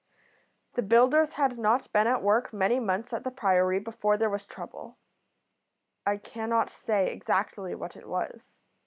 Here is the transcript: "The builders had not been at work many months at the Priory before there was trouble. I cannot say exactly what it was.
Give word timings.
"The 0.73 0.81
builders 0.81 1.33
had 1.33 1.59
not 1.59 1.93
been 1.93 2.07
at 2.07 2.23
work 2.23 2.51
many 2.51 2.79
months 2.79 3.13
at 3.13 3.23
the 3.23 3.29
Priory 3.29 3.77
before 3.77 4.17
there 4.17 4.31
was 4.31 4.47
trouble. 4.47 4.97
I 6.07 6.17
cannot 6.17 6.71
say 6.71 7.11
exactly 7.11 7.75
what 7.75 7.95
it 7.95 8.07
was. 8.09 8.57